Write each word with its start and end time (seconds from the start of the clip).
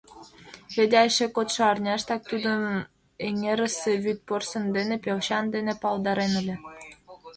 Федя 0.73 1.01
эше 1.07 1.25
кодшо 1.35 1.61
арняштак 1.71 2.21
тудым 2.31 2.61
эҥерысе 3.27 3.91
вӱд 4.03 4.19
порсын 4.27 4.65
дене— 4.75 4.95
пелчан 5.03 5.45
дене 5.55 5.73
палдарен 5.81 6.33
ыле. 6.41 6.55